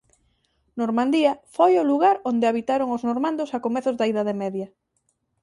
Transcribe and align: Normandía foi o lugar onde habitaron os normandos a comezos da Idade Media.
Normandía 0.81 1.31
foi 1.55 1.73
o 1.77 1.87
lugar 1.91 2.15
onde 2.31 2.47
habitaron 2.49 2.89
os 2.95 3.05
normandos 3.09 3.49
a 3.51 3.57
comezos 3.65 3.95
da 3.97 4.09
Idade 4.11 4.33
Media. 4.43 4.67